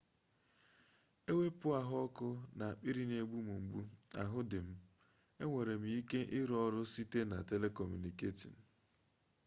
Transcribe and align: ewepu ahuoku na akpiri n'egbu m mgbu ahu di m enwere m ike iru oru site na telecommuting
ewepu 1.31 1.67
ahuoku 1.79 2.29
na 2.57 2.63
akpiri 2.71 3.03
n'egbu 3.07 3.37
m 3.45 3.49
mgbu 3.61 3.81
ahu 4.21 4.39
di 4.49 4.59
m 4.65 4.69
enwere 5.43 5.73
m 5.81 5.83
ike 5.99 6.19
iru 6.39 6.55
oru 6.65 6.81
site 6.93 7.19
na 7.31 7.37
telecommuting 7.49 8.57